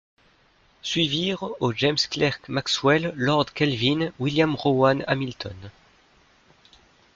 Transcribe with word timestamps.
Suivirent 0.81 1.51
au 1.59 1.73
James 1.73 1.95
Clerk 2.09 2.49
Maxwell, 2.49 3.13
Lord 3.15 3.53
Kelvin, 3.53 4.11
William 4.19 4.55
Rowan 4.55 5.03
Hamilton. 5.05 5.53